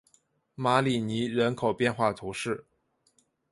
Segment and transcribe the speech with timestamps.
[0.55, 2.65] 马里尼人口变化图示